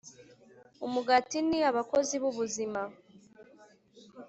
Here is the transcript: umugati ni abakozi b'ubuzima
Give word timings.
umugati 0.85 1.37
ni 1.49 1.59
abakozi 1.69 2.13
b'ubuzima 2.21 2.81